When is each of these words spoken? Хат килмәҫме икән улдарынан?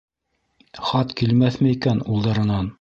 Хат 0.87 1.13
килмәҫме 1.21 1.77
икән 1.77 2.05
улдарынан? 2.15 2.69